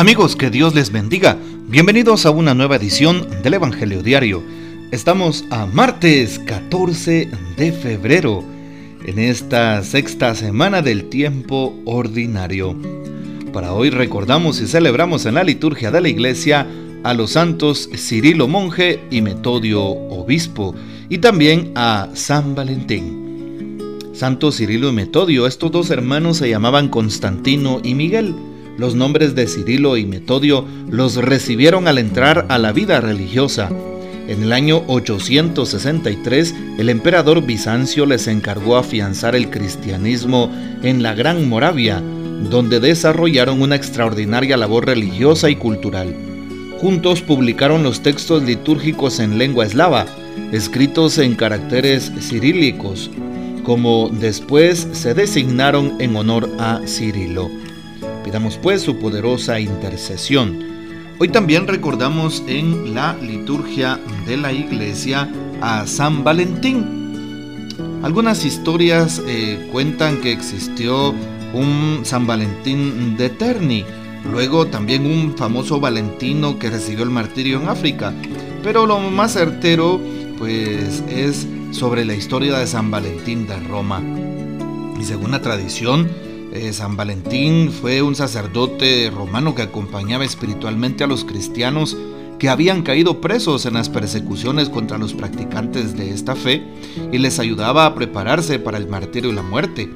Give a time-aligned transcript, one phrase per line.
[0.00, 1.36] Amigos, que Dios les bendiga.
[1.68, 4.42] Bienvenidos a una nueva edición del Evangelio Diario.
[4.92, 7.28] Estamos a martes 14
[7.58, 8.42] de febrero,
[9.04, 12.74] en esta sexta semana del tiempo ordinario.
[13.52, 16.66] Para hoy recordamos y celebramos en la liturgia de la iglesia
[17.04, 20.74] a los santos Cirilo Monje y Metodio Obispo,
[21.10, 23.76] y también a San Valentín.
[24.14, 28.34] Santo Cirilo y Metodio, estos dos hermanos se llamaban Constantino y Miguel
[28.78, 33.70] los nombres de Cirilo y Metodio los recibieron al entrar a la vida religiosa.
[34.28, 40.50] En el año 863, el emperador Bizancio les encargó afianzar el cristianismo
[40.82, 42.00] en la Gran Moravia,
[42.48, 46.14] donde desarrollaron una extraordinaria labor religiosa y cultural.
[46.80, 50.06] Juntos publicaron los textos litúrgicos en lengua eslava,
[50.52, 53.10] escritos en caracteres cirílicos,
[53.64, 57.50] como después se designaron en honor a Cirilo.
[58.24, 60.58] Pidamos pues su poderosa intercesión.
[61.18, 65.28] Hoy también recordamos en la liturgia de la iglesia
[65.60, 67.68] a San Valentín.
[68.02, 71.14] Algunas historias eh, cuentan que existió
[71.52, 73.84] un San Valentín de Terni,
[74.30, 78.14] luego también un famoso Valentino que recibió el martirio en África,
[78.62, 80.00] pero lo más certero
[80.38, 84.02] pues es sobre la historia de San Valentín de Roma.
[84.98, 86.08] Y según la tradición,
[86.52, 91.96] eh, San Valentín fue un sacerdote romano que acompañaba espiritualmente a los cristianos
[92.40, 96.66] que habían caído presos en las persecuciones contra los practicantes de esta fe
[97.12, 99.90] y les ayudaba a prepararse para el martirio y la muerte.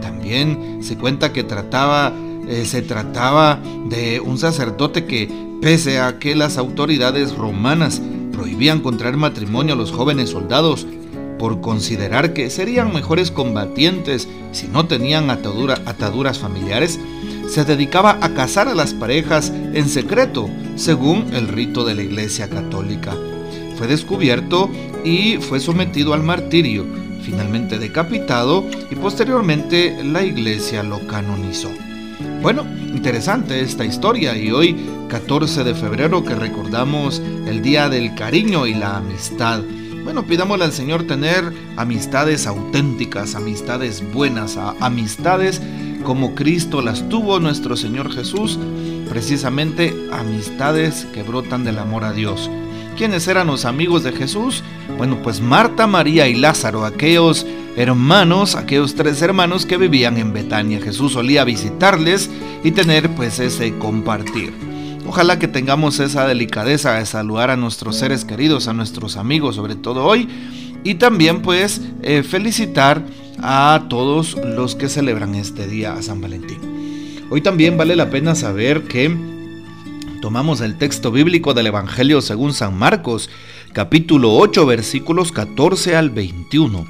[0.00, 2.14] También se cuenta que trataba,
[2.48, 5.28] eh, se trataba de un sacerdote que,
[5.60, 8.00] pese a que las autoridades romanas
[8.32, 10.86] prohibían contraer matrimonio a los jóvenes soldados,
[11.38, 16.98] por considerar que serían mejores combatientes si no tenían ataduras familiares,
[17.48, 22.48] se dedicaba a casar a las parejas en secreto, según el rito de la Iglesia
[22.48, 23.16] Católica.
[23.76, 24.68] Fue descubierto
[25.04, 26.84] y fue sometido al martirio,
[27.22, 31.70] finalmente decapitado y posteriormente la Iglesia lo canonizó.
[32.42, 34.76] Bueno, interesante esta historia y hoy,
[35.08, 39.62] 14 de febrero, que recordamos el Día del Cariño y la Amistad.
[40.08, 45.60] Bueno, pidámosle al Señor tener amistades auténticas, amistades buenas, amistades
[46.02, 48.58] como Cristo las tuvo nuestro Señor Jesús,
[49.10, 52.50] precisamente amistades que brotan del amor a Dios.
[52.96, 54.64] ¿Quiénes eran los amigos de Jesús?
[54.96, 57.46] Bueno, pues Marta, María y Lázaro, aquellos
[57.76, 60.80] hermanos, aquellos tres hermanos que vivían en Betania.
[60.80, 62.30] Jesús solía visitarles
[62.64, 64.77] y tener pues ese compartir.
[65.08, 69.74] Ojalá que tengamos esa delicadeza de saludar a nuestros seres queridos, a nuestros amigos, sobre
[69.74, 70.28] todo hoy.
[70.84, 73.02] Y también pues eh, felicitar
[73.40, 76.58] a todos los que celebran este día a San Valentín.
[77.30, 79.16] Hoy también vale la pena saber que
[80.20, 83.30] tomamos el texto bíblico del Evangelio según San Marcos,
[83.72, 86.86] capítulo 8, versículos 14 al 21.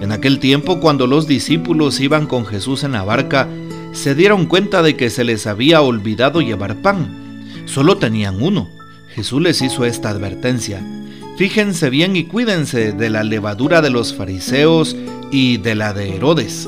[0.00, 3.48] En aquel tiempo, cuando los discípulos iban con Jesús en la barca,
[3.90, 7.17] se dieron cuenta de que se les había olvidado llevar pan.
[7.68, 8.70] Solo tenían uno.
[9.14, 10.80] Jesús les hizo esta advertencia.
[11.36, 14.96] Fíjense bien y cuídense de la levadura de los fariseos
[15.30, 16.66] y de la de Herodes.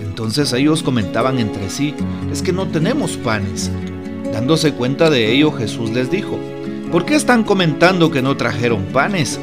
[0.00, 1.92] Entonces ellos comentaban entre sí,
[2.30, 3.72] es que no tenemos panes.
[4.32, 6.38] Dándose cuenta de ello, Jesús les dijo,
[6.92, 9.40] ¿por qué están comentando que no trajeron panes?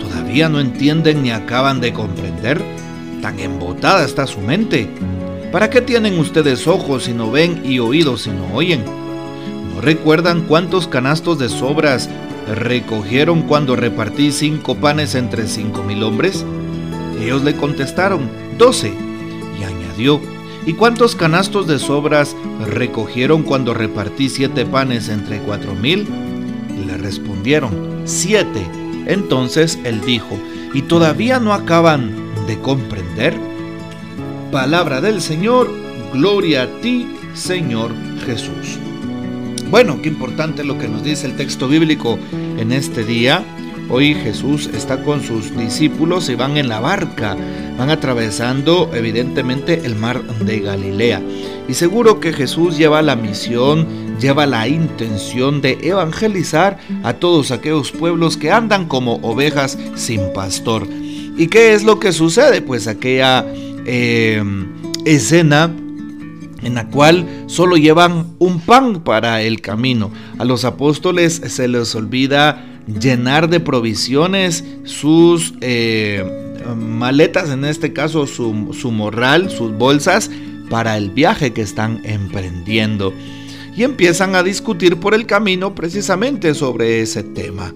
[0.00, 2.62] ¿Todavía no entienden ni acaban de comprender?
[3.20, 4.88] Tan embotada está su mente.
[5.52, 8.99] ¿Para qué tienen ustedes ojos si no ven y oídos si no oyen?
[9.80, 12.08] Recuerdan cuántos canastos de sobras
[12.54, 16.44] recogieron cuando repartí cinco panes entre cinco mil hombres?
[17.20, 18.92] Ellos le contestaron, doce.
[19.58, 20.20] Y añadió,
[20.66, 22.34] ¿y cuántos canastos de sobras
[22.66, 26.06] recogieron cuando repartí siete panes entre cuatro mil?
[26.86, 28.66] Le respondieron, siete.
[29.06, 30.38] Entonces él dijo,
[30.74, 32.12] ¿y todavía no acaban
[32.46, 33.34] de comprender?
[34.50, 35.70] Palabra del Señor,
[36.12, 37.92] gloria a ti, Señor
[38.26, 38.78] Jesús.
[39.70, 42.18] Bueno, qué importante lo que nos dice el texto bíblico
[42.58, 43.44] en este día.
[43.88, 47.36] Hoy Jesús está con sus discípulos y van en la barca,
[47.78, 51.22] van atravesando evidentemente el mar de Galilea.
[51.68, 53.86] Y seguro que Jesús lleva la misión,
[54.18, 60.88] lleva la intención de evangelizar a todos aquellos pueblos que andan como ovejas sin pastor.
[61.36, 62.60] ¿Y qué es lo que sucede?
[62.60, 63.46] Pues aquella
[63.86, 64.42] eh,
[65.04, 65.70] escena
[66.62, 70.10] en la cual solo llevan un pan para el camino.
[70.38, 76.24] A los apóstoles se les olvida llenar de provisiones sus eh,
[76.76, 80.30] maletas, en este caso su, su morral, sus bolsas,
[80.70, 83.12] para el viaje que están emprendiendo.
[83.76, 87.72] y empiezan a discutir por el camino precisamente sobre ese tema.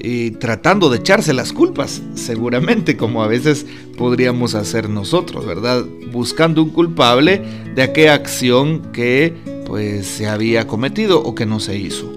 [0.00, 3.66] Y tratando de echarse las culpas, seguramente como a veces
[3.96, 5.84] podríamos hacer nosotros, ¿verdad?
[6.12, 7.42] Buscando un culpable
[7.74, 9.34] de aquella acción que
[9.66, 12.12] pues se había cometido o que no se hizo.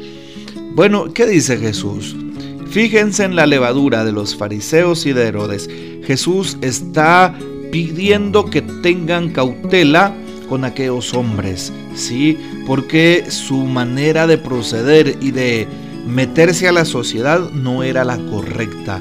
[0.74, 2.16] Bueno, ¿qué dice Jesús?
[2.70, 5.70] Fíjense en la levadura de los fariseos y de Herodes.
[6.06, 7.38] Jesús está
[7.72, 10.16] pidiendo que tengan cautela
[10.48, 12.38] con aquellos hombres, ¿sí?
[12.66, 15.68] Porque su manera de proceder y de
[16.06, 19.00] meterse a la sociedad no era la correcta.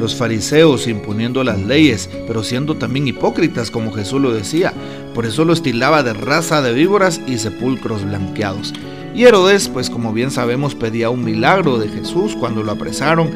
[0.00, 4.72] Los fariseos imponiendo las leyes, pero siendo también hipócritas, como Jesús lo decía.
[5.14, 8.72] Por eso lo estilaba de raza de víboras y sepulcros blanqueados.
[9.14, 13.30] Y Herodes, pues como bien sabemos, pedía un milagro de Jesús cuando lo apresaron.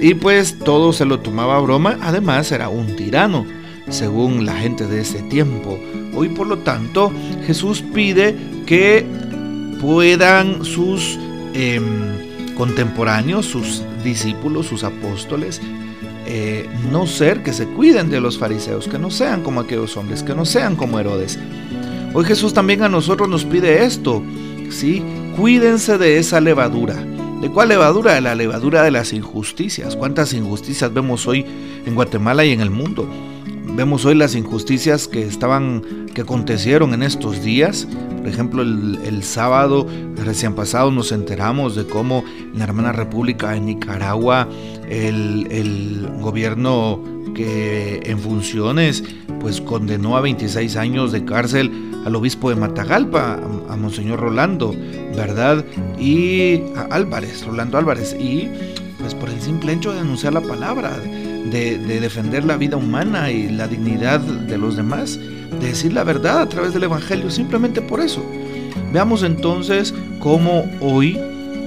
[0.00, 1.98] Y pues todo se lo tomaba a broma.
[2.00, 3.44] Además era un tirano,
[3.88, 5.78] según la gente de ese tiempo.
[6.14, 7.12] Hoy por lo tanto,
[7.46, 8.34] Jesús pide
[8.66, 9.04] que
[9.80, 11.18] puedan sus...
[11.54, 12.25] Em,
[12.56, 15.60] contemporáneos, sus discípulos, sus apóstoles,
[16.26, 20.22] eh, no ser que se cuiden de los fariseos, que no sean como aquellos hombres,
[20.22, 21.38] que no sean como Herodes.
[22.14, 24.22] Hoy Jesús también a nosotros nos pide esto,
[24.70, 25.04] ¿sí?
[25.36, 26.96] Cuídense de esa levadura.
[27.40, 28.14] ¿De cuál levadura?
[28.14, 29.94] De la levadura de las injusticias.
[29.94, 31.44] ¿Cuántas injusticias vemos hoy
[31.84, 33.08] en Guatemala y en el mundo?
[33.74, 37.86] Vemos hoy las injusticias que estaban, que acontecieron en estos días.
[38.18, 39.86] Por ejemplo, el, sábado
[40.16, 44.48] recién pasado nos enteramos de cómo en la hermana República de Nicaragua
[44.88, 47.02] el, gobierno
[47.34, 49.04] que en funciones
[49.40, 51.70] pues condenó a 26 años de cárcel
[52.04, 53.38] al obispo de Matagalpa,
[53.68, 54.74] a, Monseñor Rolando,
[55.14, 55.64] ¿verdad?
[55.98, 58.48] Y a Álvarez, Rolando Álvarez, y
[58.98, 60.96] pues por el simple hecho de anunciar la palabra,
[61.50, 66.40] de, defender la vida humana y la dignidad de los demás, de decir la verdad
[66.40, 68.24] a través del Evangelio, simplemente por eso.
[68.92, 71.18] Veamos entonces cómo hoy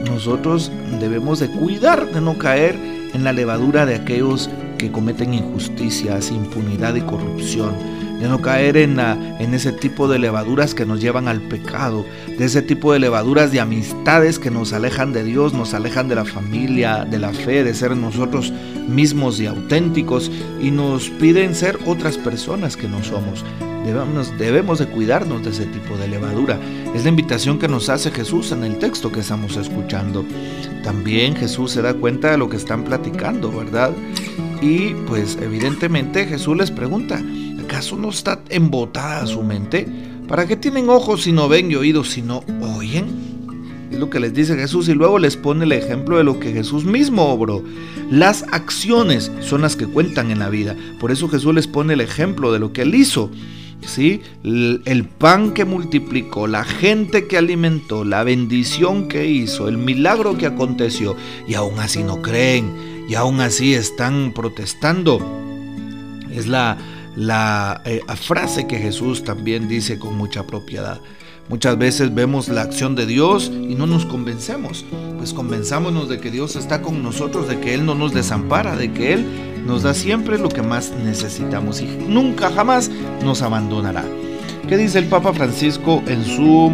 [0.05, 2.75] nosotros debemos de cuidar de no caer
[3.13, 7.73] en la levadura de aquellos que cometen injusticias, impunidad y corrupción,
[8.19, 12.05] de no caer en, en ese tipo de levaduras que nos llevan al pecado,
[12.37, 16.15] de ese tipo de levaduras de amistades que nos alejan de Dios, nos alejan de
[16.15, 18.51] la familia, de la fe, de ser nosotros
[18.89, 20.31] mismos y auténticos
[20.61, 23.45] y nos piden ser otras personas que no somos.
[23.85, 26.59] Debemos, debemos de cuidarnos de ese tipo de levadura.
[26.93, 30.25] Es la invitación que nos hace Jesús en el texto que estamos escuchando.
[30.83, 33.91] También Jesús se da cuenta de lo que están platicando, ¿verdad?
[34.61, 37.21] Y pues evidentemente Jesús les pregunta,
[37.69, 39.87] ¿acaso no está embotada su mente?
[40.27, 43.05] ¿Para qué tienen ojos si no ven y oídos si no oyen?
[43.91, 46.51] Es lo que les dice Jesús y luego les pone el ejemplo de lo que
[46.51, 47.63] Jesús mismo obró.
[48.09, 50.75] Las acciones son las que cuentan en la vida.
[50.99, 53.29] Por eso Jesús les pone el ejemplo de lo que él hizo.
[53.85, 54.21] ¿Sí?
[54.43, 60.47] El pan que multiplicó, la gente que alimentó, la bendición que hizo, el milagro que
[60.47, 61.15] aconteció,
[61.47, 65.19] y aún así no creen, y aún así están protestando.
[66.29, 66.77] Es la,
[67.15, 70.99] la eh, frase que Jesús también dice con mucha propiedad.
[71.49, 74.85] Muchas veces vemos la acción de Dios y no nos convencemos.
[75.17, 78.91] Pues convenzámonos de que Dios está con nosotros, de que Él no nos desampara, de
[78.91, 79.25] que Él
[79.65, 82.91] nos da siempre lo que más necesitamos y nunca jamás
[83.23, 84.05] nos abandonará.
[84.67, 86.71] ¿Qué dice el Papa Francisco en su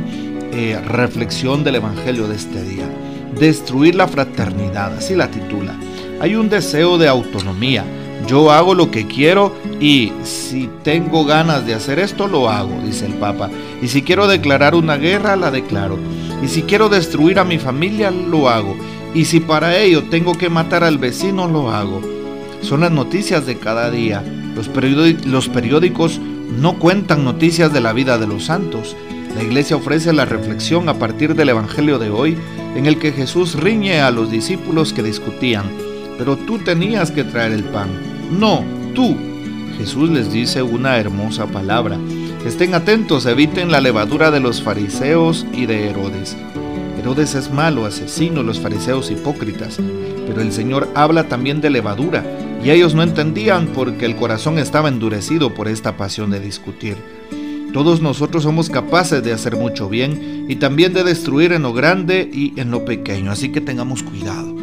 [0.52, 2.90] eh, reflexión del Evangelio de este día?
[3.40, 5.74] Destruir la fraternidad, así la titula.
[6.20, 7.86] Hay un deseo de autonomía
[8.28, 13.06] yo hago lo que quiero y si tengo ganas de hacer esto, lo hago, dice
[13.06, 13.50] el Papa.
[13.82, 15.98] Y si quiero declarar una guerra, la declaro.
[16.44, 18.76] Y si quiero destruir a mi familia, lo hago.
[19.14, 22.02] Y si para ello tengo que matar al vecino, lo hago.
[22.62, 24.24] Son las noticias de cada día.
[24.56, 26.20] Los, periódicos
[26.60, 28.96] no cuentan noticias de la vida de los santos.
[29.36, 32.38] La iglesia ofrece la reflexión a partir del Evangelio de hoy,
[32.76, 35.66] en el que Jesús riñe a los discípulos que discutían.
[36.18, 38.15] Pero tú tenías que traer el pan.
[38.32, 38.64] No,
[38.94, 39.16] tú.
[39.78, 41.98] Jesús les dice una hermosa palabra.
[42.46, 46.38] Estén atentos, eviten la levadura de los fariseos y de Herodes.
[46.98, 49.80] Herodes es malo, asesino, los fariseos hipócritas.
[50.28, 52.24] Pero el Señor habla también de levadura,
[52.64, 56.98] y ellos no entendían porque el corazón estaba endurecido por esta pasión de discutir.
[57.74, 62.30] Todos nosotros somos capaces de hacer mucho bien y también de destruir en lo grande
[62.32, 64.55] y en lo pequeño, así que tengamos cuidado.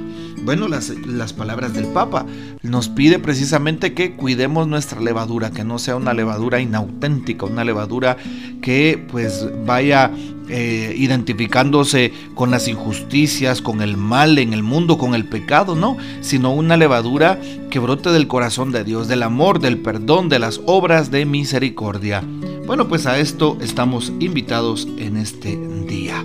[0.45, 2.27] Bueno, las, las, palabras del Papa
[2.63, 8.17] nos pide precisamente que cuidemos nuestra levadura, que no sea una levadura inauténtica, una levadura
[8.61, 10.11] que pues vaya
[10.49, 15.97] eh, identificándose con las injusticias, con el mal en el mundo, con el pecado, no,
[16.21, 20.61] sino una levadura que brote del corazón de Dios, del amor, del perdón, de las
[20.67, 22.23] obras de misericordia.
[22.67, 25.57] Bueno, pues a esto estamos invitados en este
[25.87, 26.25] día.